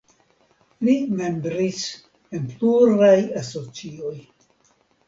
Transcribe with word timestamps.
Li 0.87 0.95
membris 1.19 1.83
en 2.39 2.49
pluraj 2.57 3.17
asocioj. 3.45 4.19